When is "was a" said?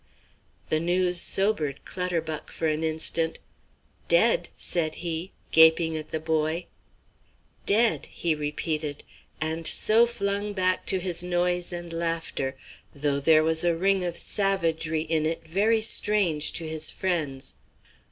13.43-13.77